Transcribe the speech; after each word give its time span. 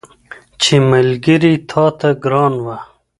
چي 0.61 0.75
ملګري 0.91 1.53
تاته 1.69 2.09
ګران 2.23 2.53
وه 2.65 2.77